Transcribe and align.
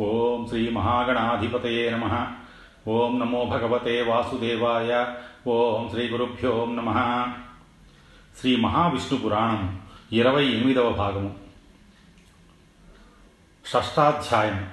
ఓం 0.00 0.46
శ్రీ 0.48 0.70
మహాగణాధిపతయే 0.70 1.90
నమ. 1.90 2.26
ఓం 2.88 3.18
నమో 3.18 3.44
భగవతే 3.44 4.02
వాసుదేవాయ. 4.02 5.14
ఓం 5.46 5.88
శ్రీ 5.90 6.08
గురుభ్యో 6.08 6.66
నమ. 6.68 7.26
శ్రీ 8.40 8.56
మహావిష్ణు 8.56 9.18
పురాణం 9.18 9.80
ఇరవై 10.12 10.44
ఎనిమిదవ 10.44 10.90
భాగము. 10.90 11.34
షష్టాధ్యాయం. 13.66 14.68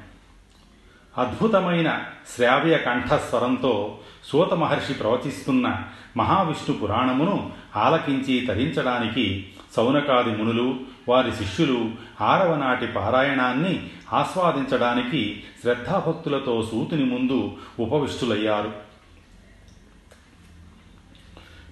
అద్భుతమైన 1.18 2.06
శ్రావ్య 2.36 2.78
కంఠస్వరంతో 2.78 3.98
సూత 4.26 4.54
మహర్షి 4.54 4.94
ప్రవచిస్తున్న 4.94 5.84
మహావిష్ణు 6.18 6.78
పురాణమును 6.78 7.52
ఆలకించి 7.76 8.46
తరించడానికి 8.46 9.50
సౌనకాది 9.76 10.38
మునులు 10.38 10.80
వారి 11.10 11.32
శిష్యులు 11.32 11.92
ఆరవనాటి 12.22 12.88
పారాయణాన్ని 12.88 13.90
ఆస్వాదించడానికి 14.14 15.44
శ్రద్ధాభక్తులతో 15.62 16.68
సూతుని 16.72 17.04
ముందు 17.04 17.58
ఉపవిష్టులయ్యారు. 17.80 18.74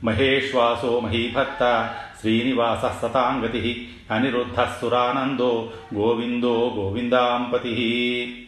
మహేశ్వాసో 0.03 0.99
మహీభర్త 0.99 1.94
శ్రీనివాస 2.21 3.02
సతాంగతి 3.02 3.89
అనిరుద్ధసురానందో 4.11 5.71
గోవిందో 5.95 6.73
గోవిందాంపతి. 6.75 8.45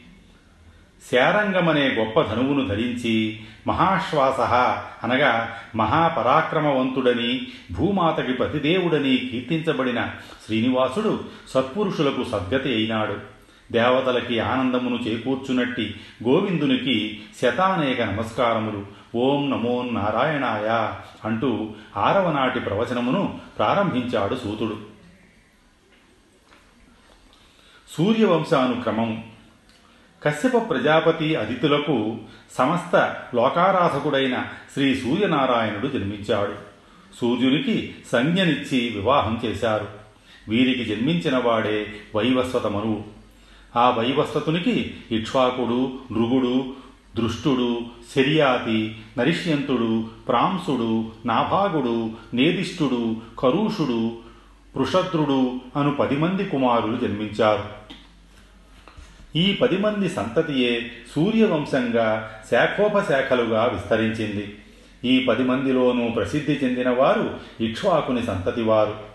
శారంగమనే 1.11 1.87
గొప్ప 1.89 2.21
ధనువును 2.21 2.67
ధరించి 2.67 3.39
మహాశ్వాస 3.67 4.39
అనగా 5.05 5.57
మహాపరాక్రమవంతుడని 5.75 7.47
భూమాతకి 7.71 8.33
ప్రతిదేవుడని 8.33 9.17
కీర్తించబడిన 9.17 10.09
శ్రీనివాసుడు 10.45 11.23
సత్పురుషులకు 11.49 12.23
సద్గతి 12.23 12.69
అయినాడు. 12.69 13.30
దేవతలకి 13.71 14.39
ఆనందమును 14.39 14.95
చేకూర్చునట్టి 14.95 15.95
గోవిందునికి 16.27 17.21
శతానేక 17.41 18.01
నమస్కారములు. 18.01 18.85
ఓం 19.15 19.49
నమో 19.49 19.81
నారాయణాయ 19.83 20.93
అంటూ 21.25 21.69
ఆరవ 21.97 22.31
నాటి 22.31 22.59
ప్రవచనమును 22.59 23.39
ప్రారంభించాడు 23.57 24.35
సూతుడు. 24.35 24.77
సూర్యవంశానుక్రమం. 27.97 29.23
కశ్యప 30.23 30.69
ప్రజాపతి 30.69 31.35
అతిథులకు 31.35 32.17
సమస్త 32.57 33.15
లోకారాధకుడైన 33.35 34.45
శ్రీ 34.73 34.95
సూర్యనారాయణుడు 34.95 35.87
జన్మించాడు. 35.87 36.53
సూర్యునికి 37.21 37.95
సంజ్ఞనిచ్చి 38.11 38.89
వివాహం 38.89 39.41
చేశారు. 39.45 39.87
వీరికి 40.47 40.85
జన్మించిన 40.85 41.37
వాడే 41.37 41.87
వైవస్వత 42.15 42.67
మనువు 42.67 43.10
ఆ 43.75 43.89
వైవస్తతునికి 43.89 44.95
ఇక్ష్వాకుడు 45.11 45.91
నృగుడు 46.13 46.65
దృష్టుడు 47.15 47.81
శర్యాతి 48.15 48.95
నరిష్యంతుడు 49.17 50.03
ప్రాంసుడు 50.27 51.05
నాభాగుడు 51.27 52.09
నేదిష్ఠుడు 52.33 53.15
కరూషుడు 53.39 54.11
పృషద్రుడు 54.75 55.59
అను 55.75 55.93
పది 55.93 56.17
మంది 56.17 56.45
కుమారులు 56.45 56.97
జన్మించారు. 56.97 57.63
ఈ 59.37 59.53
పది 59.53 59.77
మంది 59.77 60.09
సంతతియే 60.09 60.91
సూర్యవంశంగా 61.15 62.31
శాఖోపశాఖలుగా 62.51 63.65
విస్తరించింది. 63.65 64.57
ఈ 65.05 65.25
పది 65.25 65.43
మందిలోనూ 65.43 66.09
ప్రసిద్ధి 66.09 66.59
చెందినవారు 66.63 67.39
ఇక్ష్వాకుని 67.61 68.23
సంతతివారు. 68.23 69.10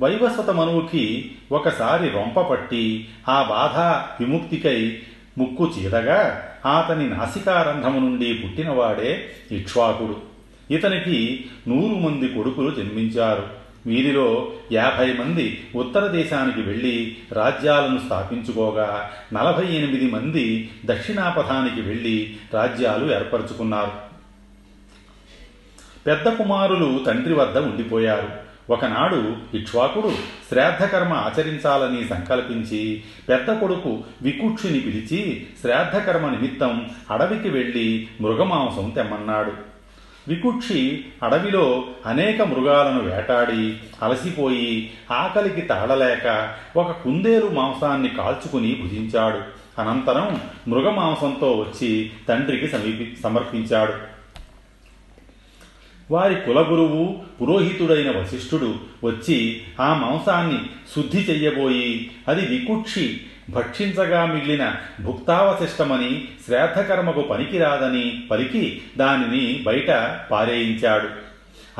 వైవస్వత 0.00 0.50
మనువుకి 0.50 1.30
ఒకసారి 1.52 2.08
రొంపపట్టి 2.08 3.08
ఆ 3.28 3.42
బాధ 3.42 3.78
విముక్తికై 4.22 4.98
ముక్కు 5.38 5.72
చీదగా 5.78 6.48
అతని 6.78 7.10
నాసికారంధము 7.10 8.00
నుండి 8.00 8.34
పుట్టినవాడే 8.34 9.30
ఇక్ష్వాకుడు. 9.52 10.16
ఇతనికి 10.70 11.44
నూరు 11.68 11.94
మంది 11.94 12.28
కొడుకులు 12.28 12.70
జన్మించారు. 12.70 13.46
వీరిలో 13.86 14.52
యాభై 14.72 15.12
మంది 15.12 15.64
ఉత్తర 15.74 16.06
దేశానికి 16.06 16.62
వెళ్ళి 16.62 17.16
రాజ్యాలను 17.32 17.98
స్థాపించుకోగా 17.98 19.10
నలభై 19.32 19.66
ఎనిమిది 19.66 20.10
మంది 20.10 20.70
దక్షిణాపథానికి 20.84 21.80
వెళ్ళి 21.80 22.36
రాజ్యాలు 22.54 23.14
ఏర్పరచుకున్నారు. 23.14 23.92
పెద్ద 26.06 26.28
కుమారులు 26.28 27.04
తండ్రి 27.06 27.34
వద్ద 27.34 27.58
ఉండిపోయారు. 27.58 28.47
ఒకనాడు 28.70 29.36
ఇక్ష్వాకుడు 29.54 30.12
శ్రాద్ధకర్మ 30.48 31.12
ఆచరించాలని 31.12 32.08
సంకల్పించి 32.08 33.02
పెద్ద 33.28 33.60
కొడుకు 33.60 34.04
వికుక్షుని 34.22 34.80
పిలిచి 34.80 35.46
శ్రాద్ధకర్మ 35.60 36.28
నిమిత్తం 36.28 36.90
అడవికి 37.10 37.48
వెళ్ళి 37.48 38.08
మృగమాంసం 38.20 38.90
తెమ్మన్నాడు. 38.90 39.52
వికుక్షి 40.28 41.04
అడవిలో 41.22 41.84
అనేక 42.06 42.42
మృగాలను 42.42 43.00
వేటాడి 43.00 43.76
అలసిపోయి 44.02 44.90
ఆకలికి 45.10 45.60
తాళలేక 45.60 46.54
ఒక 46.76 46.90
కుందేలు 46.90 47.46
మాంసాన్ని 47.46 48.08
కాల్చుకుని 48.08 48.74
భుజించాడు. 48.82 49.58
అనంతరం 49.80 50.40
మృగమాంసంతో 50.68 51.52
వచ్చి 51.52 52.10
తండ్రికి 52.28 52.68
సమీపి 52.68 53.16
సమర్పించాడు. 53.22 54.17
వారి 56.10 56.34
కులగురువు 56.34 57.20
పురోహితుడైన 57.40 58.18
వశిష్ఠుడు 58.18 58.74
వచ్చి 59.04 59.60
ఆ 59.80 59.94
మాంసాన్ని 59.94 60.60
శుద్ధి 60.96 61.18
చెయ్యబోయి 61.18 62.10
అది 62.28 62.46
వికుక్షి 62.46 63.20
భక్షించగా 63.50 64.26
మిగిలిన 64.26 64.74
భుక్తావశిష్టమని 65.00 66.28
శ్రాద్ధకర్మకు 66.46 67.20
పనికిరాదని 67.20 68.22
పలికి 68.30 68.82
దానిని 68.96 69.62
బయట 69.66 69.90
పారేయించాడు. 70.30 71.08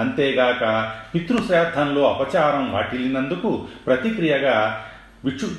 అంతేగాక 0.00 0.92
పితృశ్రాద్ధంలో 1.14 2.12
అపచారం 2.12 2.72
వాటిల్లినందుకు 2.72 3.66
ప్రతిక్రియగా 3.86 4.86
విక్షు 5.24 5.50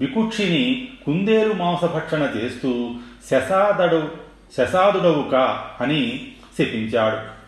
వికుక్షిని 0.00 0.88
కుందేలు 1.06 1.52
మాంసభక్షణ 1.52 2.28
చేస్తూ 2.36 2.94
శశాదడు 3.30 4.08
శశాదుడవుక 4.58 5.34
అని 5.80 6.28
శపించాడు. 6.58 7.39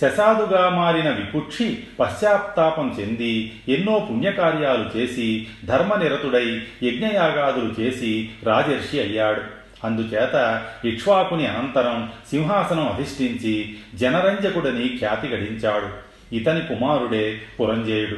శశాదుగా 0.00 0.68
మారిన 0.68 1.10
విపుక్షి 1.10 1.84
పశ్చాత్తాపం 2.00 2.96
చెంది 3.00 3.60
ఎన్నో 3.68 4.06
పుణ్యకార్యాలు 4.10 4.98
చేసి 4.98 5.46
ధర్మనిరతుడై 5.64 6.62
యజ్ఞయాగాదులు 6.82 7.80
చేసి 7.80 8.30
రాజర్షి 8.42 9.00
అయ్యాడు. 9.00 9.42
అందుచేత 9.84 10.66
ఇక్ష్వాకుని 10.84 11.46
అనంతరం 11.46 12.12
సింహాసనం 12.30 12.88
అధిష్ఠించి 12.88 13.76
జనరంజకుడని 13.94 14.88
ఖ్యాతి 14.88 15.28
గడించాడు. 15.28 16.12
ఇతని 16.34 16.60
కుమారుడే 16.60 17.40
పురంజయుడు. 17.60 18.16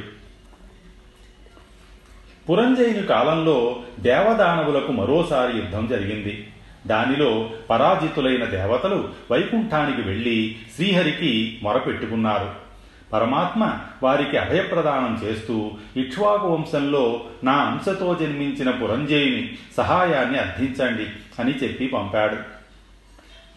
పురంజయుని 2.51 3.03
కాలంలో 3.03 3.83
దేవదానవులకు 4.01 4.93
మరోసారి 4.93 5.57
యుద్ధం 5.57 5.87
జరిగింది. 5.87 6.49
దానిలో 6.87 7.50
పరాజితులైన 7.71 8.45
దేవతలు 8.45 9.09
వైకుంఠానికి 9.31 10.03
వెళ్ళి 10.03 10.56
శ్రీహరికి 10.77 11.59
మొరపెట్టుకున్నారు. 11.62 12.65
పరమాత్మ 13.12 13.78
వారికి 14.03 14.37
అభయప్రదానం 14.37 15.21
చేస్తూ 15.25 15.71
ఇక్ష్వాకు 15.97 16.49
వంశంలో 16.49 17.21
నా 17.45 17.53
అంశతో 17.53 18.17
జన్మించిన 18.21 18.71
పురంజయుని 18.71 19.53
సహాయాన్ని 19.77 20.39
అర్థించండి 20.39 21.06
అని 21.39 21.55
చెప్పి 21.55 21.87
పంపాడు. 21.87 22.37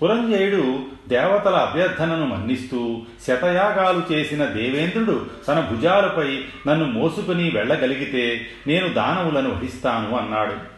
పురంజయుడు 0.02 0.80
దేవతల 1.10 1.56
అభ్యర్థనను 1.56 2.26
మన్నిస్తూ 2.26 3.02
శతయాగాలు 3.28 4.14
చేసిన 4.14 4.46
దేవేంద్రుడు 4.46 5.26
తన 5.48 5.60
భుజాలపై 5.60 6.44
నన్ను 6.68 6.86
మోసుకుని 6.86 7.50
వెళ్ళగలిగితే 7.50 8.48
నేను 8.68 8.88
దానవులను 8.88 9.50
వహిస్తాను 9.50 10.18
అన్నాడు. 10.18 10.77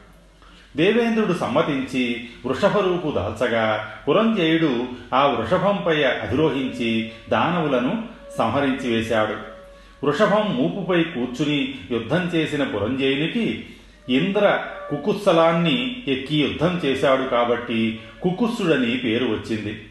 దేవేంద్రుడు 0.77 1.33
సమ్మతించి 1.33 2.29
వృషభరూపు 2.45 3.11
దాల్చగా 3.11 3.93
పురంజయుడు 4.07 4.87
ఆ 5.13 5.27
వృషభంపై 5.27 6.03
అధిరోహించి 6.03 7.11
దానవులను 7.29 8.03
సంహరించి 8.37 8.95
వేశాడు 8.95 9.33
వృషభం 10.05 10.55
మూపుపై 10.55 11.03
కూర్చుని 11.03 11.75
యుద్ధం 11.91 12.31
చేసిన 12.35 12.63
పురంజయునికి 12.63 13.65
ఇంద్ర 14.09 14.63
కుకుత్సలాన్ని 14.89 16.03
ఎక్కి 16.07 16.41
యుద్ధం 16.41 16.81
చేశాడు 16.85 17.23
కాబట్టి 17.23 17.99
కుకుత్సుడని 18.21 18.97
పేరు 18.97 19.25
వచ్చింది. 19.25 19.87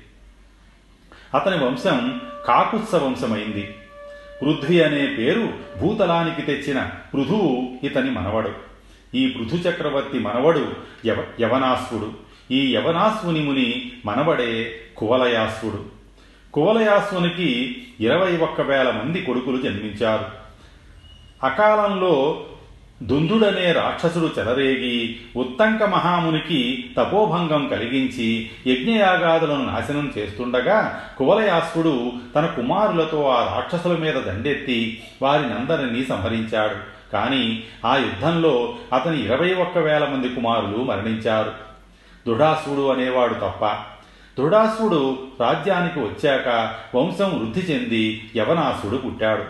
అతని 1.34 1.64
వంశం 1.64 2.20
కాకుత్స 2.46 2.94
వంశమైంది. 2.94 3.74
పృథ్వీ 4.42 4.80
అనే 4.80 5.06
పేరు 5.06 5.52
భూతలానికి 5.80 6.42
తెచ్చిన 6.42 6.90
పృథువు 7.14 7.72
ఇతని 7.82 8.10
మనవడు. 8.10 8.67
ఈ 9.14 9.28
పృథు 9.28 9.68
చక్రవర్తి 9.68 10.18
మనవడు 10.18 10.72
యవ 11.06 11.16
యవనాశ్వుడు. 11.40 12.12
ఈ 12.50 12.74
యవనాశ్వుని 12.74 13.40
ముని 13.40 13.92
మనవడే 14.06 14.74
కువలయాశ్వుడు. 14.96 15.84
కువలయాశ్వునికి 16.52 17.76
ఇరవై 18.00 18.36
ఒక్క 18.36 18.60
వేల 18.60 18.90
మంది 18.90 19.22
కొడుకులు 19.22 19.62
జన్మించారు. 19.62 20.24
అకాలంలో 21.46 22.44
దుందుడనే 23.02 23.72
రాక్షసుడు 23.72 24.30
చెలరేగి 24.38 25.16
ఉత్తంక 25.36 25.82
మహామునికి 25.82 26.90
తపోభంగం 26.98 27.68
కలిగించి 27.68 28.50
యజ్ఞయాగాదులను 28.66 29.66
నాశనం 29.66 30.12
చేస్తుండగా 30.18 31.04
కువలయాసుడు 31.18 32.12
తన 32.34 32.46
కుమారులతో 32.46 33.28
ఆ 33.28 33.54
రాక్షసుల 33.54 33.96
మీద 33.96 34.14
దండెత్తి 34.14 35.02
వారినందరినీ 35.22 36.04
సంహరించాడు. 36.04 36.97
కానీ 37.12 37.64
ఆ 37.84 37.96
యుద్ధంలో 37.96 38.76
అతని 38.92 39.24
ఇరవై 39.24 39.54
ఒక్క 39.54 39.78
వేల 39.78 40.04
మంది 40.04 40.28
కుమారులు 40.28 40.76
మరణించారు. 40.76 41.52
దృఢాసుడు 42.26 42.88
అనేవాడు 42.88 43.34
తప్ప. 43.34 43.64
దృఢాసుడు 44.38 45.18
రాజ్యానికి 45.40 46.00
వచ్చాక 46.00 46.74
వంశం 46.96 47.38
వృద్ధి 47.38 47.60
చెంది 47.60 48.30
యవనాసుడు 48.36 48.96
పుట్టాడు. 48.96 49.44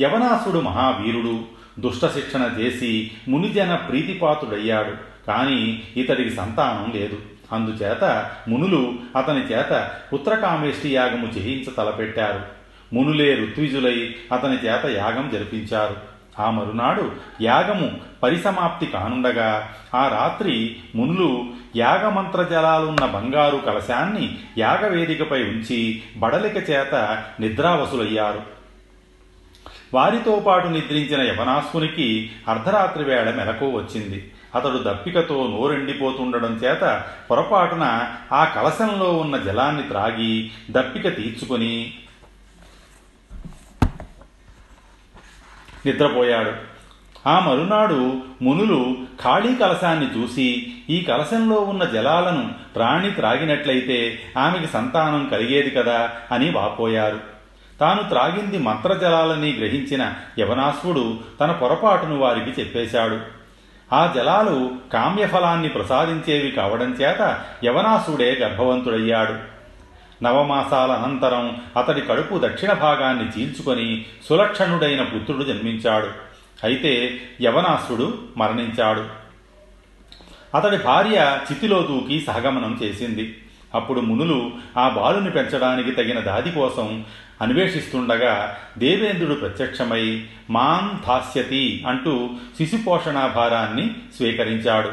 యవనాసుడు 0.00 0.58
మహావీరుడు 0.58 1.40
దుష్ట 1.80 2.06
శిక్షణ 2.06 2.50
చేసి 2.58 3.10
మునిజన 3.28 3.74
ప్రీతిపాతుడయ్యాడు. 3.74 4.92
కానీ 5.26 5.82
ఇతడికి 5.96 6.30
సంతానం 6.30 7.00
లేదు. 7.00 7.18
అందుచేత 7.52 8.30
మునులు 8.48 8.94
అతని 9.16 9.40
చేత 9.40 9.90
పుత్రకామేష్టి 10.12 10.94
యాగము 10.94 11.26
చేయించ 11.26 11.64
తలపెట్టారు. 11.76 12.63
మునులే 12.92 13.34
ఋత్విజులై 13.34 14.14
అతని 14.32 14.54
చేత 14.54 14.86
యాగం 14.86 15.30
జరిపించారు. 15.32 15.96
ఆ 16.38 16.50
మరునాడు 16.50 17.12
యాగము 17.42 17.90
పరిసమాప్తి 18.22 18.86
కానుండగా 18.86 19.74
ఆ 19.94 20.08
రాత్రి 20.08 20.76
మునులు 20.94 21.44
యాగమంత్ర 21.76 22.42
జలాలున్న 22.42 23.06
బంగారు 23.06 23.56
కలశాన్ని 23.56 24.38
యాగవేదికపై 24.58 25.42
ఉంచి 25.42 26.02
బడలిక 26.16 26.70
చేత 26.70 27.22
నిద్రావసులయ్యారు. 27.40 28.42
వారితో 29.94 30.42
పాటు 30.46 30.68
నిద్రించిన 30.68 31.20
యవనాస్కునికి 31.20 32.30
అర్ధరాత్రి 32.48 33.04
వేళ 33.04 33.34
మెలకు 33.34 33.70
వచ్చింది. 33.70 34.30
అతడు 34.54 34.78
దప్పికతో 34.78 35.46
నోరెండిపోతుండడం 35.46 36.54
చేత 36.54 37.02
పొరపాటున 37.30 38.10
ఆ 38.32 38.44
కలశంలో 38.44 39.12
ఉన్న 39.12 39.36
జలాన్ని 39.36 39.82
త్రాగి 39.82 40.50
దప్పిక 40.70 41.16
తీర్చుకొని 41.16 41.94
నిద్రపోయాడు. 45.86 46.74
ఆ 47.28 47.38
మరునాడు 47.38 48.16
మునులు 48.42 48.96
ఖాళీ 49.22 49.54
కలశాన్ని 49.54 50.22
చూసి 50.22 50.74
ఈ 50.90 51.00
కలశంలో 51.00 51.56
ఉన్న 51.56 51.84
జలాలను 51.84 52.50
రాణి 52.76 53.10
త్రాగినట్లయితే 53.10 54.18
ఆమెకి 54.38 54.72
సంతానం 54.72 55.28
కలిగేది 55.28 55.70
కదా 55.70 56.10
అని 56.32 56.50
వాపోయారు. 56.50 57.20
తాను 57.80 58.02
త్రాగింది 58.02 58.58
మంత్రజలాలని 58.58 59.52
గ్రహించిన 59.52 60.14
యవనాశ్వుడు 60.38 61.18
తన 61.40 61.52
పొరపాటును 61.52 62.18
వారికి 62.18 62.60
చెప్పేశాడు. 62.60 63.18
ఆ 63.92 64.12
జలాలు 64.16 64.70
కామ్యఫలాన్ని 64.92 65.68
ప్రసాదించేవి 65.68 66.50
కావడం 66.50 66.92
చేత 66.92 67.40
యవనాసుడే 67.64 68.32
గర్భవంతుడయ్యాడు. 68.32 69.53
నవమాసాల 70.24 70.90
అనంతరం 70.90 71.56
అతడి 71.76 72.00
కడుపు 72.00 72.38
దక్షిణ 72.38 72.72
భాగాన్ని 72.72 73.24
చీల్చుకొని 73.24 74.06
సులక్షణుడైన 74.28 75.02
పుత్రుడు 75.02 75.44
జన్మించాడు. 75.44 76.08
అయితే 76.64 77.20
యవనాసుడు 77.42 78.18
మరణించాడు. 78.36 79.04
అతడి 80.56 80.76
భార్య 80.76 81.38
చితిలో 81.52 81.82
దూకి 81.82 82.20
సహగమనం 82.20 82.78
చేసింది. 82.82 83.38
అప్పుడు 83.74 84.00
మునులు 84.00 84.50
ఆ 84.78 84.88
బాలుని 84.88 85.30
పెంచడానికి 85.30 85.90
తగిన 85.90 86.20
దాది 86.20 86.52
కోసం 86.52 87.04
అన్వేషిస్తుండగా 87.42 88.56
దేవేంద్రుడు 88.78 89.34
ప్రత్యక్షమై 89.34 90.24
మాం 90.50 91.00
ధాస్యతి 91.06 91.84
అంటూ 91.88 92.30
శిశుపోషణ 92.58 93.26
భారాన్ని 93.26 93.90
స్వీకరించాడు. 94.16 94.90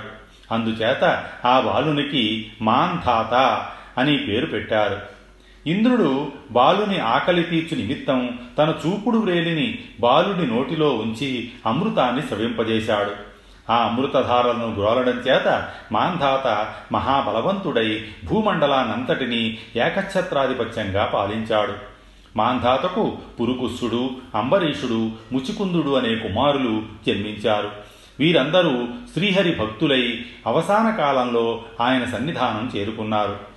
అందుచేత 0.51 1.25
ఆ 1.45 1.60
బాలునికి 1.60 2.51
మాంధాత 2.62 3.66
అని 4.00 4.18
పేరు 4.18 4.45
పెట్టారు. 4.45 5.20
ఇంద్రుడు 5.68 6.28
బాలుని 6.52 7.00
ఆకలి 7.00 7.44
తీర్చు 7.44 7.78
నిమిత్తం 7.78 8.40
తన 8.58 8.74
చూపుడు 8.88 9.18
వ్రేలిని 9.18 9.80
బాలుని 10.00 10.48
నోటిలో 10.48 10.90
ఉంచి 10.90 11.52
అమృతాన్ని 11.66 12.22
స్రవింపజేశాడు. 12.22 13.12
ఆ 13.72 13.88
అమృతధారలను 13.88 14.74
గురాలడం 14.74 15.19
చేత 15.19 15.69
మాంధాత 15.92 16.74
మహాబలవంతుడై 16.92 18.06
భూమండలానంతటినీ 18.25 19.58
ఏకఛత్రాధిపత్యంగా 19.75 21.06
పాలించాడు. 21.06 21.74
మాంధాతకు 22.38 23.18
పురుకుస్సుడు 23.40 24.10
అంబరీషుడు 24.36 25.10
ముచికుందుడు 25.34 25.92
అనే 25.92 26.16
కుమారులు 26.16 26.81
జన్మించారు. 27.08 27.72
వీరందరూ 28.19 28.88
శ్రీహరి 29.13 29.56
భక్తులై 29.56 30.19
అవసాన 30.48 30.90
కాలంలో 30.90 31.63
ఆయన 31.81 32.06
సన్నిధానం 32.06 32.72
చేరుకున్నారు. 32.75 33.50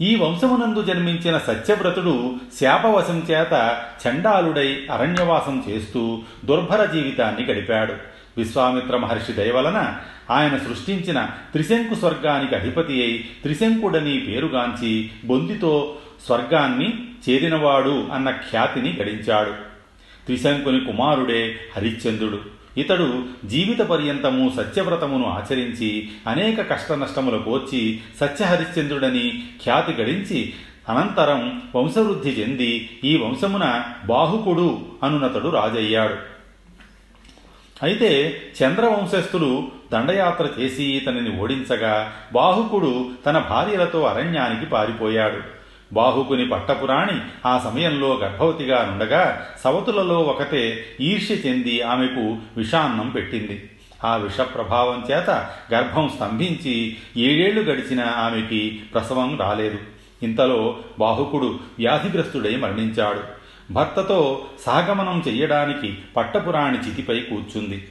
ఈ 0.00 0.16
వంశమునందు 0.16 0.82
జన్మించిన 0.82 1.38
సత్యవ్రతుడు 1.38 2.36
శాపవశం 2.60 3.22
చేత 3.30 3.82
చండాలుడై 4.06 4.86
అరణ్యవాసం 4.92 5.64
చేస్తూ 5.68 6.22
దుర్భర 6.44 6.84
జీవితాన్ని 6.84 7.44
గడిపాడు. 7.44 7.92
విశ్వామిత్ర 8.36 8.96
మహర్షి 8.96 9.32
దయవలన 9.32 9.96
ఆయన 10.30 10.56
సృష్టించిన 10.56 11.28
త్రిశంకు 11.52 11.94
స్వర్గానికి 11.94 12.54
అధిపతి 12.54 13.02
అయి 13.02 13.30
త్రిశంకుడని 13.42 14.20
పేరుగాంచి 14.20 15.10
బొందితో 15.24 15.96
స్వర్గాన్ని 16.26 16.94
చేరినవాడు 17.28 18.08
అన్న 18.12 18.30
ఖ్యాతిని 18.30 18.96
గడించాడు. 19.02 19.50
త్రిశంకుని 20.26 20.80
కుమారుడే 20.80 21.56
హరిశ్చంద్రుడు. 21.76 22.57
ఇతడు 22.78 23.24
జీవిత 23.44 23.78
పర్యంతము 23.78 24.52
సత్యవ్రతమును 24.56 25.24
ఆచరించి 25.24 26.08
అనేక 26.26 26.70
కష్టనష్టములు 26.70 27.38
కోర్చి 27.38 28.00
సత్యహరిశ్చంద్రుడని 28.20 29.42
ఖ్యాతి 29.62 29.92
గడించి 29.92 30.54
అనంతరం 30.88 31.62
వంశవృద్ధి 31.76 32.30
చెంది 32.30 32.90
ఈ 33.04 33.16
వంశమున 33.16 33.84
బాహుకుడు 34.06 34.80
అనునతడు 35.02 35.48
రాజయ్యాడు. 35.48 36.14
అయితే 37.82 38.42
చంద్రవంశస్థులు 38.62 39.68
దండయాత్ర 39.92 40.48
చేసి 40.60 40.84
ఇతనిని 40.84 41.40
ఓడించగా 41.40 42.12
బాహుకుడు 42.32 43.10
తన 43.26 43.38
భార్యలతో 43.38 44.02
అరణ్యానికి 44.02 44.66
పారిపోయాడు. 44.66 45.57
బాహుకుని 45.92 46.48
పట్టపురాణి 46.48 47.20
ఆ 47.46 47.58
సమయంలో 47.58 48.14
గర్భవతిగా 48.14 48.86
నుండగా 48.90 49.46
సవతులలో 49.64 50.20
ఒకతే 50.20 50.84
ఈర్ష్య 51.00 51.34
చెంది 51.34 51.82
ఆమెకు 51.82 52.36
విషాన్నం 52.56 53.10
పెట్టింది. 53.10 53.70
ఆ 54.04 54.16
విష 54.16 54.40
ప్రభావం 54.40 55.04
చేత 55.10 55.30
గర్భం 55.74 56.08
స్తంభించి 56.16 56.96
ఏడేళ్ళు 57.16 57.62
గడిచిన 57.62 58.00
ఆమెకి 58.00 58.82
ప్రసవం 58.94 59.38
రాలేదు. 59.38 59.78
ఇంతలో 60.22 60.76
బాహుకుడు 60.98 61.46
వ్యాధిగ్రస్తుడై 61.78 62.56
మరణించాడు. 62.56 63.38
భర్తతో 63.72 64.44
సహగమనం 64.66 65.22
చెయ్యడానికి 65.28 65.98
పట్టపురాణి 66.16 66.78
చితిపై 66.78 67.20
కూర్చుంది. 67.20 67.88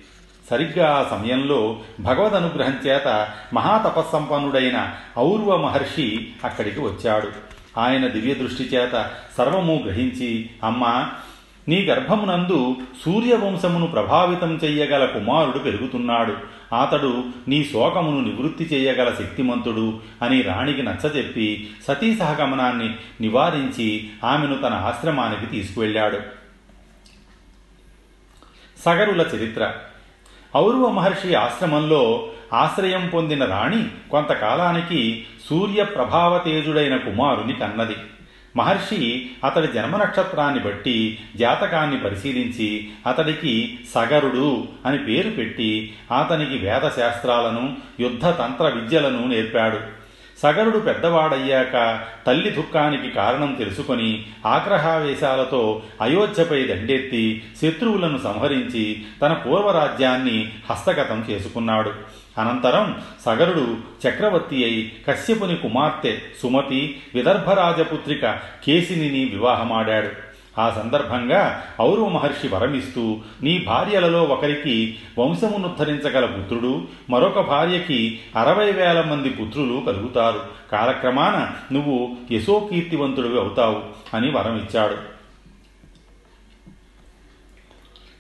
సరిగ్గా 0.49 0.91
ఆ 0.93 1.17
సమయంలో 1.17 1.79
భగవద్ 1.99 2.33
అనుగ్రహం 2.33 2.75
చేత 2.87 3.29
మహాతపస్సంపన్నుడైన 3.53 4.93
ఔర్వ 5.17 5.57
మహర్షి 5.57 6.27
అక్కడికి 6.43 6.79
వచ్చాడు. 6.79 7.56
ఆయన 7.77 8.07
దివ్య 8.07 8.33
దృష్టి 8.33 8.63
చేత 8.63 9.11
సర్వము 9.37 9.83
గ్రహించి 9.85 10.49
అమ్మా 10.63 11.09
నీ 11.67 11.85
గర్భమునందు 11.85 12.77
సూర్యవంశమును 13.05 13.87
ప్రభావితం 13.87 14.59
చెయ్యగల 14.63 15.05
కుమారుడు 15.05 15.59
పెరుగుతున్నాడు. 15.59 16.37
అతడు 16.81 17.23
నీ 17.47 17.63
శోకమును 17.63 18.21
నివృత్తి 18.21 18.63
చేయగల 18.63 19.09
శక్తిమంతుడు 19.09 19.99
అని 20.21 20.41
రాణికి 20.41 20.83
నచ్చజెప్పి 20.83 21.69
సతీ 21.87 22.15
సహగమనాన్ని 22.15 22.95
నివారించి 23.21 24.09
ఆమెను 24.23 24.57
తన 24.57 24.73
ఆశ్రమానికి 24.73 25.45
తీసుకువెళ్ళాడు. 25.45 26.19
సగరుల 28.85 29.21
చరిత్ర. 29.21 29.73
ఔర్వ 30.55 30.89
మహర్షి 30.89 31.35
ఆశ్రమంలో 31.35 32.31
ఆశ్రయం 32.53 33.11
పొందిన 33.13 33.45
రాణి 33.45 33.85
కొంతకాలానికి 34.11 35.25
సూర్య 35.49 35.83
ప్రభావతేజుడైన 35.83 36.97
కుమారుని 36.97 37.53
కన్నది. 37.53 37.95
మహర్షి 38.55 39.29
అతడి 39.45 39.67
జన్మ 39.67 39.97
నక్షత్రాన్ని 39.97 40.59
బట్టి 40.59 41.19
జాతకాన్ని 41.35 41.99
పరిశీలించి 41.99 42.89
అతడికి 43.07 43.79
సగరుడు 43.95 44.67
అని 44.85 44.97
పేరు 44.97 45.29
పెట్టి 45.29 45.93
అతనికి 46.19 46.57
వేదశాస్త్రాలను 46.57 47.77
యుద్ధతంత్ర 47.99 48.69
విద్యలను 48.69 49.27
నేర్పాడు. 49.27 49.96
సగరుడు 50.41 50.79
పెద్దవాడయ్యాక 50.79 52.03
తల్లి 52.27 52.49
దుఃఖానికి 52.49 53.09
కారణం 53.09 53.53
తెలుసుకొని 53.53 54.25
ఆగ్రహావేశాలతో 54.45 55.81
అయోధ్యపై 56.01 56.63
దండెత్తి 56.63 57.43
శత్రువులను 57.61 58.17
సంహరించి 58.17 59.03
తన 59.21 59.33
పూర్వరాజ్యాన్ని 59.33 60.51
హస్తగతం 60.69 61.25
చేసుకున్నాడు. 61.29 61.93
అనంతరం 62.37 63.01
సగరుడు 63.25 63.77
చక్రవర్తి 64.07 64.63
అయి 64.63 64.91
కశ్యపుని 65.07 65.55
కుమార్తె 65.55 66.17
సుమతి 66.41 67.01
విదర్భరాజపుత్రిక 67.15 68.39
కేసిని 68.65 69.25
వివాహమాడాడు. 69.25 70.26
ఆ 70.59 70.69
సందర్భంగా 70.69 71.63
ఔరవ 71.81 72.07
మహర్షి 72.07 72.47
వరమిస్తూ 72.47 73.17
నీ 73.43 73.59
భార్యలలో 73.59 74.23
ఒకరికి 74.23 74.97
వంశమునుద్ధరించగల 75.19 76.25
పుత్రుడు 76.25 76.87
మరొక 77.09 77.39
భార్యకి 77.39 78.19
అరవై 78.35 78.71
వేల 78.71 79.01
మంది 79.01 79.29
పుత్రులు 79.29 79.83
కలుగుతారు. 79.85 80.41
కాలక్రమాన 80.71 81.51
నువ్వు 81.73 82.17
యశోకీర్తివంతుడివి 82.31 83.39
అవుతావు 83.39 83.83
అని 84.13 84.31
వరమిచ్చాడు. 84.31 85.17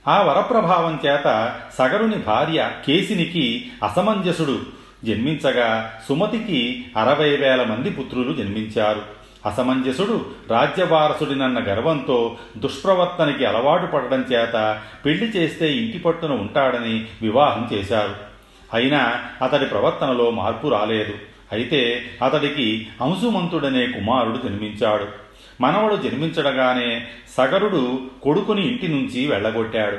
ఆ 0.09 0.21
వరప్రభావం 0.21 0.99
చేత 1.05 1.55
సగరుని 1.77 2.15
భార్య 2.15 2.71
కేసినికి 2.87 3.71
అసమంజసుడు 3.83 4.59
జన్మించగా 5.05 5.99
సుమతికి 6.09 6.85
అరవై 6.97 7.35
వేల 7.35 7.63
మంది 7.63 7.89
పుత్రులు 7.89 8.33
జన్మించారు. 8.33 9.01
అసమంజసుడు 9.47 10.25
రాజ్యవారసుడినన్న 10.49 11.59
గర్వంతో 11.59 12.37
దుష్ప్రవర్తనకి 12.57 13.45
అలవాటు 13.45 13.85
పడడం 13.85 14.21
చేత 14.21 14.79
పెళ్ళి 15.05 15.25
చేస్తే 15.25 15.73
ఇంటి 15.73 15.99
పట్టున 15.99 16.31
ఉంటాడని 16.31 17.05
వివాహం 17.21 17.69
చేశారు. 17.73 18.15
అయినా 18.73 19.15
అతడి 19.41 19.65
ప్రవర్తనలో 19.65 20.31
మార్పు 20.31 20.67
రాలేదు. 20.67 21.13
అయితే 21.51 22.03
అతడికి 22.23 22.87
అంశుమంతుడనే 23.01 23.87
కుమారుడు 23.87 24.37
జన్మించాడు. 24.37 25.05
మనవడు 25.61 25.95
జన్మించడగానే 25.95 27.07
సగరుడు 27.37 27.99
కొడుకుని 28.21 28.67
ఇంటి 28.67 28.87
నుంచి 28.87 29.27
వెళ్ళగొట్టాడు. 29.27 29.97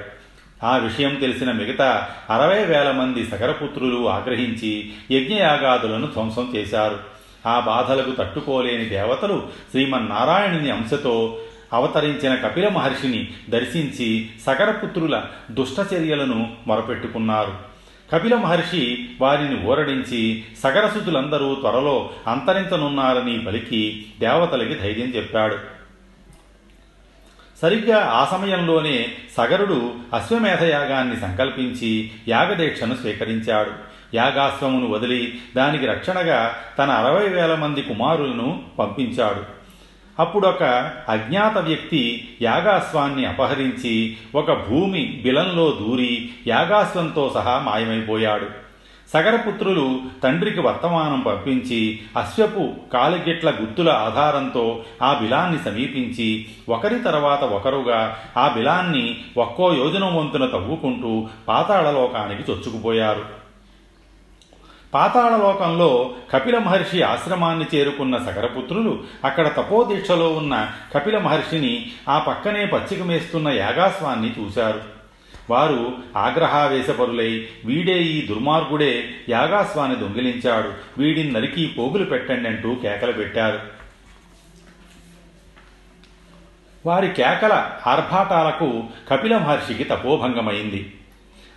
ఆ 0.66 0.76
విషయం 0.76 1.14
తెలిసిన 1.14 1.52
మిగతా 1.52 2.08
అరవై 2.30 2.64
వేల 2.64 2.90
మంది 2.90 3.26
సగరపుత్రులు 3.26 4.08
ఆగ్రహించి 4.08 4.92
యజ్ఞయాగాదులను 5.10 6.06
ధ్వంసం 6.06 6.52
చేశారు. 6.56 7.17
ఆ 7.48 7.60
బాధలకు 7.60 8.10
తట్టుకోలేని 8.10 8.84
దేవతలు 8.84 9.42
శ్రీమన్నారాయణుని 9.70 10.70
అంశతో 10.70 11.38
అవతరించిన 11.72 12.34
కపిల 12.34 12.68
మహర్షిని 12.68 13.28
దర్శించి 13.50 14.30
సగరపుత్రుల 14.46 15.22
దుష్టచర్యలను 15.50 16.56
మొరపెట్టుకున్నారు. 16.66 17.52
కపిల 18.12 18.36
మహర్షి 18.36 19.08
వారిని 19.20 19.66
ఊరడించి 19.66 20.44
సగరసుతులందరూ 20.62 21.54
త్వరలో 21.54 22.10
అంతరించనున్నారని 22.26 23.38
పలికి 23.38 24.06
దేవతలకి 24.20 24.74
ధైర్యం 24.74 25.08
చెప్పాడు. 25.16 25.56
సరిగ్గా 27.62 27.98
ఆ 28.04 28.24
సమయంలోనే 28.24 29.08
సగరుడు 29.36 29.94
అశ్వమేధయాగాన్ని 30.14 31.16
సంకల్పించి 31.16 32.10
యాగదీక్షను 32.28 32.94
స్వీకరించాడు. 32.94 33.87
యాగాశ్వమును 34.14 34.88
వదిలి 34.88 35.38
దానికి 35.56 35.86
రక్షణగా 35.86 36.52
తన 36.78 36.90
అరవై 36.90 37.28
వేల 37.28 37.54
మంది 37.54 37.82
కుమారులను 37.82 38.62
పంపించాడు. 38.78 39.58
అప్పుడొక 40.18 40.92
అజ్ఞాత 41.08 41.58
వ్యక్తి 41.58 42.28
యాగాశ్వాన్ని 42.42 43.26
అపహరించి 43.26 44.16
ఒక 44.34 44.68
భూమి 44.68 45.20
బిలంలో 45.22 45.70
దూరి 45.70 46.30
యాగాశ్వంతో 46.46 47.30
సహా 47.34 47.58
మాయమైపోయాడు. 47.58 48.68
సగరపుత్రులు 49.12 50.00
తండ్రికి 50.22 50.60
వర్తమానం 50.60 51.20
పంపించి 51.20 52.00
అశ్వపు 52.16 52.72
కాలిగిట్ల 52.92 53.50
గుత్తుల 53.50 53.90
ఆధారంతో 53.90 54.84
ఆ 55.02 55.18
బిలాన్ని 55.22 55.58
సమీపించి 55.58 56.46
ఒకరి 56.68 56.98
తర్వాత 56.98 57.44
ఒకరుగా 57.44 58.16
ఆ 58.36 58.48
బిలాన్ని 58.48 59.18
ఒక్కో 59.36 59.74
యోజనం 59.74 60.16
వంతున 60.16 60.46
తవ్వుకుంటూ 60.46 61.28
పాతాళలోకానికి 61.48 62.52
చొచ్చుకుపోయారు. 62.52 63.37
పాతాళలోకంలో 64.94 66.14
కపిల 66.32 66.58
మహర్షి 66.58 67.02
ఆశ్రమాన్ని 67.02 67.66
చేరుకున్న 67.74 68.16
సగరపుత్రులు 68.16 69.04
అక్కడ 69.24 69.48
తపోదీక్షలో 69.48 70.32
ఉన్న 70.32 70.70
కపిల 70.94 71.18
మహర్షిని 71.18 71.90
ఆ 72.08 72.18
పక్కనే 72.18 72.66
పచ్చిక 72.66 73.02
మేస్తున్న 73.02 73.48
యాగాస్వాన్ని 73.48 74.34
చూశారు. 74.38 74.80
వారు 75.50 75.94
ఆగ్రహావేశపరులై 76.16 77.46
వీడే 77.64 78.02
ఈ 78.02 78.26
దుర్మార్గుడే 78.26 79.08
యాగాస్వాన్ని 79.28 79.96
దొంగిలించాడు. 79.98 80.72
వీడిని 80.98 81.32
నరికి 81.32 81.66
పోగులు 81.78 82.04
పెట్టండి 82.04 82.48
అంటూ 82.48 82.74
కేకలు 82.74 83.12
పెట్టారు. 83.12 83.60
వారి 86.86 87.08
కేకల 87.08 87.70
ఆర్భాటాలకు 87.86 88.84
కపిల 89.10 89.38
మహర్షికి 89.38 89.84
తపోభంగమైంది. 89.84 90.94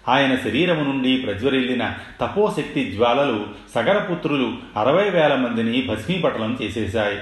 ఆయన 0.09 0.35
శరీరము 0.35 0.83
నుండి 0.83 1.17
ప్రజ్వరిల్లిన 1.17 1.93
తపోశక్తి 2.21 2.91
జ్వాలలు 2.91 3.45
సగరపుత్రులు 3.75 4.53
అరవై 4.77 5.09
వేల 5.09 5.35
మందిని 5.35 5.81
భస్మీపటలం 5.81 6.57
చేసేశాయి. 6.61 7.17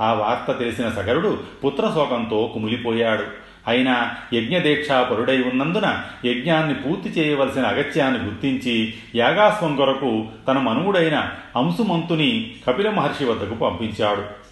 ఆ 0.00 0.12
వార్త 0.12 0.58
తెలిసిన 0.58 0.88
సగరుడు 0.88 1.38
పుత్రశోకంతో 1.64 2.50
కుమిలిపోయాడు. 2.54 3.24
అయినా 3.68 4.10
యజ్ఞదీక్షాపరుడై 4.32 5.42
ఉన్నందున 5.42 6.02
యజ్ఞాన్ని 6.24 6.74
పూర్తి 6.74 7.08
చేయవలసిన 7.08 7.62
అగత్యాన్ని 7.62 8.24
గుర్తించి 8.24 8.94
యాగాస్వం 9.14 9.76
కొరకు 9.76 10.26
తన 10.48 10.58
మనువుడైన 10.58 11.30
అంశుమంతుని 11.56 12.54
కపిల 12.66 12.90
మహర్షి 12.90 13.24
వద్దకు 13.24 13.54
పంపించాడు. 13.54 14.47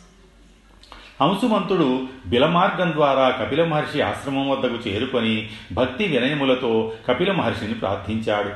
హంసుమంతుడు 1.21 2.03
బిలమార్గం 2.27 2.93
ద్వారా 2.93 3.29
కపిల 3.31 3.65
మహర్షి 3.65 4.01
ఆశ్రమం 4.01 4.51
వద్దకు 4.51 4.89
చేరుకొని 4.89 5.49
భక్తి 5.73 6.05
వినయములతో 6.05 6.93
కపిల 7.09 7.33
మహర్షిని 7.33 7.75
ప్రార్థించాడు. 7.75 8.51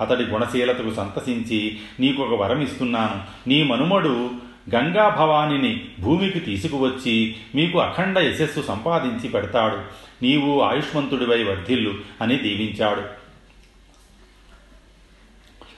అతడి 0.00 0.24
గుణశీలతకు 0.24 0.94
సంతసించి 0.94 1.78
నీకొక 2.00 2.40
వరం 2.40 2.62
ఇస్తున్నాను. 2.62 3.48
నీ 3.48 3.62
మనుమడు 3.62 4.30
గంగా 4.74 5.08
భవానిని 5.08 5.84
భూమికి 6.00 6.40
తీసుకువచ్చి 6.40 7.36
మీకు 7.54 7.78
అఖండ 7.78 8.18
యశస్సు 8.18 8.60
సంపాదించి 8.60 9.28
పెడతాడు. 9.28 9.78
నీవు 10.24 10.60
ఆయుష్మంతుడివై 10.60 11.42
వర్ధిల్లు 11.42 11.94
అని 12.22 12.36
దీవించాడు. 12.36 13.02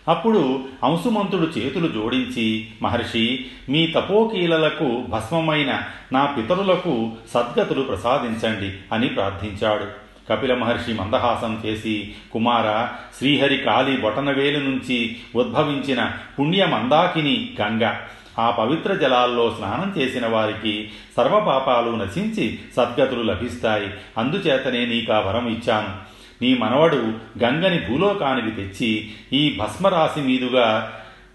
అప్పుడు 0.09 0.61
అంశుమంతుడు 0.85 1.59
చేతులు 1.59 1.89
జోడించి 1.89 2.67
మహర్షి 2.83 3.47
మీ 3.69 3.87
తపోకీలలకు 3.87 5.05
భస్మమైన 5.09 5.83
నా 6.13 6.27
పితరులకు 6.27 7.11
సద్గతులు 7.35 7.83
ప్రసాదించండి 7.83 8.95
అని 8.95 9.09
ప్రార్థించాడు. 9.09 10.09
కపిల 10.31 10.55
మహర్షి 10.55 10.93
మందహాసం 10.93 11.63
చేసి 11.67 12.15
కుమార 12.33 12.89
శ్రీహరి 13.19 13.57
కాళి 13.57 13.97
బొటనవేలు 13.97 14.59
నుంచి 14.59 15.17
ఉద్భవించిన 15.37 16.13
పుణ్యమందాకిని 16.39 17.51
గంగ 17.61 17.95
ఆ 18.39 18.51
పవిత్ర 18.51 18.95
జలాల్లో 18.95 19.57
స్నానం 19.59 19.95
చేసిన 19.99 20.27
వారికి 20.27 20.91
సర్వపాపాలు 21.17 21.91
నశించి 21.91 22.59
సద్గతులు 22.77 23.23
లభిస్తాయి. 23.23 23.91
అందుచేతనే 24.19 24.87
నీకా 24.87 25.19
వరం 25.19 25.49
ఇచ్చాను. 25.49 26.18
నీ 26.43 26.59
మనవడు 26.59 26.97
గంగని 27.45 27.89
భూలోకానికి 27.89 28.51
తెచ్చి 28.51 29.11
ఈ 29.33 29.59
భస్మరాశి 29.59 30.21
మీదుగా 30.21 30.93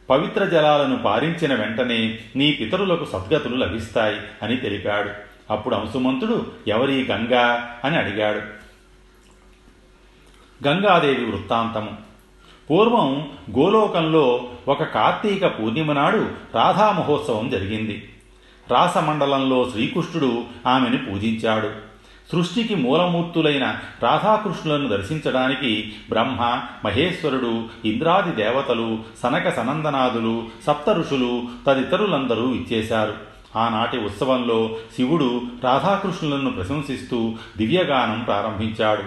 పవిత్ర 0.10 0.46
జలాలను 0.46 0.98
పారించిన 0.98 1.54
వెంటనే 1.54 2.20
నీ 2.36 2.52
పితరులకు 2.52 3.06
సద్గతులు 3.06 3.56
లభిస్తాయి 3.56 4.18
అని 4.44 4.58
తెలిపాడు. 4.58 5.10
అప్పుడు 5.54 5.76
అంశుమంతుడు 5.76 6.52
ఎవరి 6.68 7.08
గంగా? 7.12 7.76
అని 7.84 7.98
అడిగాడు. 7.98 8.42
గంగాదేవి 10.68 11.26
వృత్తాంతము. 11.26 11.90
పూర్వం 12.70 13.32
గోలోకంలో 13.58 14.50
ఒక 14.68 14.84
కార్తీక 14.84 15.46
పూర్ణిమ 15.46 15.94
నాడు 15.94 16.30
రాధా 16.56 16.92
మహోత్సవం 16.92 17.50
జరిగింది. 17.50 18.10
రాసమండలంలో 18.72 19.70
శ్రీకృష్ణుడు 19.72 20.44
ఆమెను 20.68 21.06
పూజించాడు. 21.06 21.93
సృష్టికి 22.32 22.76
మూలమూర్తులైన 22.76 23.76
రాధాకృష్ణులను 24.04 24.88
దర్శించడానికి 24.88 25.94
బ్రహ్మ 26.10 26.62
మహేశ్వరుడు 26.86 27.64
ఇంద్రాది 27.86 28.36
దేవతలు 28.36 29.00
సనక 29.24 29.56
సనందనాదులు 29.56 30.44
సప్త 30.68 30.90
ఋషులు 30.90 31.44
తదితరులందరూ 31.68 32.54
ఇచ్చేశారు 32.54 33.14
ఆనాటి 33.56 33.98
ఉత్సవంలో 33.98 34.78
శివుడు 34.96 35.42
రాధాకృష్ణులను 35.64 36.52
ప్రశంసిస్తూ 36.52 37.36
దివ్యగానం 37.58 38.20
ప్రారంభించాడు. 38.20 39.04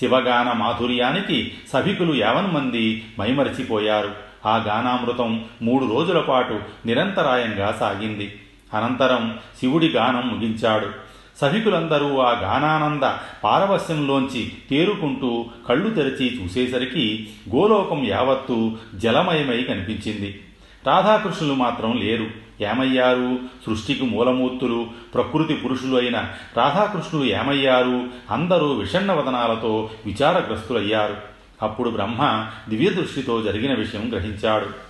శివగాన 0.00 0.52
మాధుర్యానికి 0.52 1.54
సభికులు 1.72 2.14
యావన్ 2.14 2.54
మంది 2.54 3.04
మైమరచిపోయారు. 3.20 4.10
ఆ 4.46 4.56
గానామృతం 4.56 5.44
మూడు 5.62 5.84
రోజుల 5.84 6.18
పాటు 6.18 6.60
నిరంతరాయంగా 6.86 7.76
సాగింది. 7.80 8.40
అనంతరం 8.74 9.38
శివుడి 9.60 9.88
గానం 9.88 10.28
ముగించాడు. 10.28 11.05
సభికులందరూ 11.40 12.18
ఆ 12.18 12.40
గానానంద 12.40 13.12
పారవస్యంలోంచి 13.44 14.52
తేరుకుంటూ 14.70 15.44
కళ్ళు 15.68 15.90
తెరిచి 15.90 16.44
చూసేసరికి 16.44 17.28
గోలోకం 17.54 18.06
యావత్తు 18.06 18.72
జలమయమై 18.94 19.62
కనిపించింది. 19.62 20.42
రాధాకృష్ణులు 20.86 21.54
మాత్రం 21.54 21.96
లేరు. 21.96 22.26
ఏమయ్యారు? 22.60 23.38
సృష్టికి 23.66 24.04
మూలమూర్తులు 24.04 24.86
ప్రకృతి 25.14 25.54
పురుషులు 25.54 25.96
అయిన 25.96 26.24
రాధాకృష్ణులు 26.56 27.26
ఏమయ్యారు? 27.26 28.04
అందరూ 28.30 28.72
విషణ్ణ 28.72 29.12
వదనాలతో 29.12 29.90
విచారగ్రస్తులయ్యారు. 30.06 31.16
అప్పుడు 31.62 31.90
బ్రహ్మ 31.90 32.46
దివ్యదృష్టితో 32.68 33.42
జరిగిన 33.42 33.74
విషయం 33.74 34.10
గ్రహించాడు. 34.12 34.85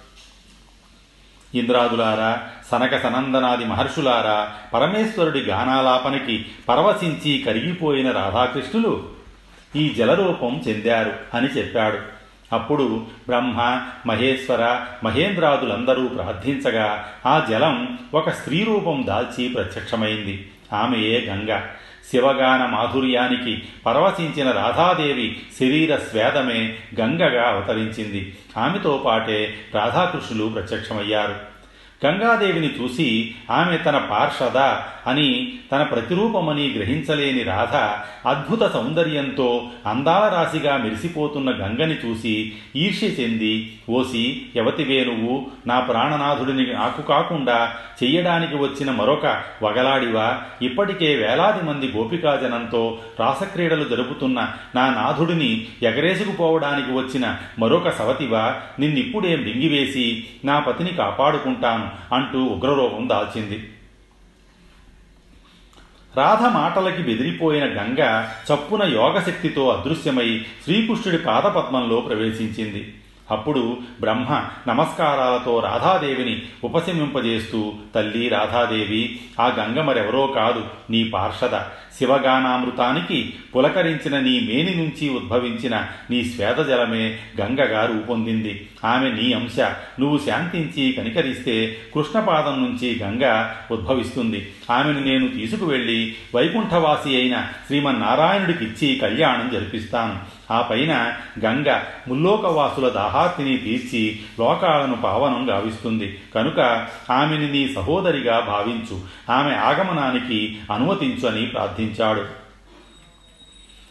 ఇంద్రాదులారా 1.55 2.43
సనక 2.71 3.03
సనందనాది 3.03 3.65
మహర్షులారా 3.65 4.53
పరమేశ్వరుడి 4.75 5.41
గానాలాపనకి 5.41 6.47
పరవశించి 6.69 7.43
కరిగిపోయిన 7.47 8.11
రాధాకృష్ణులు 8.11 9.09
ఈ 9.76 9.95
జలరూపం 9.99 10.62
చెందారు 10.69 11.12
అని 11.35 11.47
చెప్పాడు. 11.47 11.99
అప్పుడు 12.53 13.07
బ్రహ్మ 13.29 13.81
మహేశ్వర 14.07 14.81
మహేంద్రాదులందరూ 15.05 16.09
ప్రార్థించగా 16.09 17.09
ఆ 17.26 17.47
జలం 17.50 17.99
ఒక 18.15 18.31
స్త్రీ 18.31 18.65
రూపం 18.65 19.05
దాల్చి 19.07 19.49
ప్రత్యక్షమైంది. 19.49 20.50
ఆమెయే 20.73 21.26
గంగ. 21.29 21.61
శివగాన 22.11 22.67
మాధుర్యానికి 22.67 23.63
పరవశించిన 23.87 24.51
రాధాదేవి 24.51 25.41
శరీర 25.61 25.97
స్వేదమే 25.97 26.79
గంగగా 27.01 27.49
అవతరించింది. 27.49 28.37
ఆమెతో 28.57 29.03
పాటే 29.07 29.55
రాధాకృష్ణులు 29.75 30.49
ప్రత్యక్షమయ్యారు. 30.49 31.56
గంగాదేవిని 32.05 32.75
చూసి 32.83 33.35
ఆమె 33.50 33.76
తన 33.76 33.99
పార్షద 33.99 34.57
అని 35.07 35.53
తన 35.73 35.83
ప్రతిరూపమని 35.83 36.71
గ్రహించలేని 36.71 37.43
రాధ 37.43 37.76
అద్భుత 38.29 38.73
సౌందర్యంతో 38.73 39.71
అందాల 39.87 40.29
రాశిగా 40.35 40.76
మెరిసిపోతున్న 40.76 41.50
గంగని 41.50 41.95
చూసి 41.95 42.53
ఈర్ష్య 42.76 43.07
చెంది 43.07 43.79
ఓసి 43.91 44.43
యవతివే 44.57 45.05
నువ్వు? 45.05 45.47
నా 45.67 45.81
ప్రాణనాథుడిని 45.81 46.73
నాకు 46.73 47.03
కాకుండా 47.03 47.75
చెయ్యడానికి 48.03 48.57
వచ్చిన 48.57 48.91
మరొక 48.91 49.43
వగలాడివా? 49.62 50.43
ఇప్పటికే 50.62 51.15
వేలాది 51.15 51.65
మంది 51.65 51.93
గోపికాజనంతో 51.97 52.99
రాసక్రీడలు 53.21 53.85
జరుపుతున్న 53.85 54.53
నా 54.75 54.91
నాథుడిని 54.91 55.67
ఎగరేసుకుపోవడానికి 55.83 56.93
వచ్చిన 56.93 57.37
మరొక 57.59 57.88
సవతివా? 57.88 58.55
నిన్నిప్పుడే 58.79 59.37
మింగివేసి 59.37 60.25
నా 60.45 60.61
పతిని 60.61 60.91
కాపాడుకుంటాను. 60.91 61.86
అంటూ 62.12 62.45
ఉగ్రరూపం 62.45 63.09
దాల్చింది. 63.09 63.73
రాధ 66.16 66.43
మాటలకి 66.43 67.02
బెదిరిపోయిన 67.02 67.64
గంగ 67.64 68.28
చప్పున 68.52 68.83
యోగశక్తితో 68.83 69.69
అదృశ్యమై 69.69 70.45
శ్రీకృష్ణుడి 70.64 71.19
పాదపద్మంలో 71.19 72.00
ప్రవేశించింది. 72.00 72.95
అప్పుడు 73.31 73.76
బ్రహ్మ 74.00 74.45
నమస్కారాలతో 74.69 75.61
రాధాదేవిని 75.61 76.43
ఉపశమింపజేస్తూ 76.64 77.73
తల్లి 77.95 78.28
రాధాదేవి 78.28 79.21
ఆ 79.40 79.47
గంగ 79.47 79.81
మరెవరో 79.81 80.26
కాదు 80.26 80.64
నీ 80.90 81.05
పార్షద. 81.05 81.55
శివగానామృతానికి 81.99 83.35
పులకరించిన 83.57 84.19
నీ 84.21 84.41
మేని 84.41 84.75
నుంచి 84.75 85.09
ఉద్భవించిన 85.09 85.87
నీ 86.11 86.25
శ్వేతజలమే 86.25 87.19
గంగగా 87.41 87.87
రూపొందింది. 87.87 88.69
ఆమె 88.85 89.11
నీ 89.11 89.33
అంశ. 89.33 89.61
నువ్వు 90.00 90.21
శాంతించి 90.26 90.93
కనికరిస్తే 90.93 91.76
కృష్ణపాదం 91.95 92.65
నుంచి 92.65 93.00
గంగ 93.03 93.50
ఉద్భవిస్తుంది. 93.71 94.53
ఆమెను 94.71 95.00
నేను 95.00 95.29
తీసుకువెళ్ళి 95.29 96.15
వైకుంఠవాసి 96.35 97.17
అయిన 97.17 97.47
శ్రీమన్నారాయణుడికిచ్చి 97.67 98.97
కళ్యాణం 98.97 99.50
జరిపిస్తాను. 99.53 100.37
ఆ 100.53 100.62
పైన 100.62 101.12
గంగ 101.45 101.81
ముల్లోకవాసుల 102.09 102.88
దాహార్తిని 102.88 103.57
తీర్చి 103.57 104.19
లోకాలను 104.41 104.95
పావనం 104.95 105.50
గావిస్తుంది. 105.50 106.19
కనుక 106.35 106.87
ఆమెని 107.11 107.53
నీ 107.53 107.69
సహోదరిగా 107.69 108.41
భావించు. 108.41 109.00
ఆమె 109.31 109.55
ఆగమనానికి 109.55 110.59
అనుమతించు 110.73 111.29
అని 111.29 111.47
ప్రార్థించాడు 111.95 112.47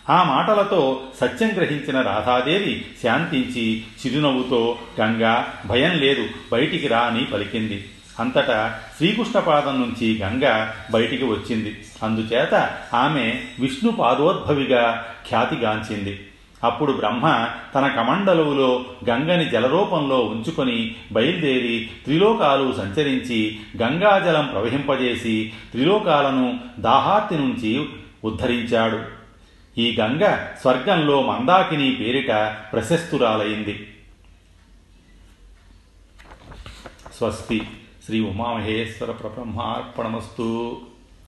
ఆ 0.09 0.23
మాటలతో 0.23 1.01
సత్యం 1.21 1.51
గ్రహించిన 1.55 2.01
రాధాదేవి 2.01 2.85
శాంతించి 3.03 3.83
చిరునవ్వుతో 3.83 4.77
గంగా 5.01 5.53
భయం 5.65 5.91
లేదు 5.91 6.29
బయటికి 6.51 6.87
రా 6.87 6.99
అని 6.99 7.25
పలికింది. 7.25 7.89
అంతటా 8.19 8.79
శ్రీకృష్ణపాదం 8.97 9.81
నుంచి 9.81 10.19
గంగ 10.23 10.71
బయటికి 10.91 11.23
వచ్చింది. 11.23 11.83
అందుచేత 12.03 12.77
ఆమె 12.93 13.45
విష్ణు 13.59 13.91
పాదోద్భవిగా 13.91 15.05
ఖ్యాతిగాంచింది. 15.27 16.27
అప్పుడు 16.65 16.91
బ్రహ్మ 16.91 17.47
తన 17.75 17.87
కమండలువులో 17.87 18.85
గంగని 19.09 19.49
జలరూపంలో 19.49 20.19
ఉంచుకొని 20.19 20.95
బయలుదేరి 21.11 21.89
త్రిలోకాలు 22.03 22.73
సంచరించి 22.73 23.59
గంగాజలం 23.77 24.47
ప్రవహింపజేసి 24.47 25.53
త్రిలోకాలను 25.71 26.59
దాహార్తి 26.79 27.35
నుంచి 27.35 27.89
ఉద్ధరించాడు. 28.23 29.25
ఈ 29.77 29.97
గంగ 29.99 30.37
స్వర్గంలో 30.61 31.21
మందాకిని 31.21 31.91
పేరిట 31.91 32.57
ప్రశస్తురాలైంది. 32.73 33.87
స్వస్తి. 37.17 37.67
శ్రీ 38.05 38.19
ఉమామహేశ్వర 38.19 39.11
ప్రబ్రహ్మార్పణమస్తు. 39.11 40.77